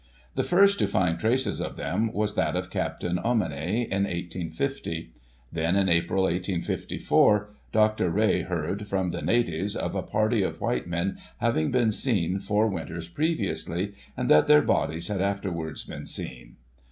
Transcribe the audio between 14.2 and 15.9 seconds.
that their bodies had afterwards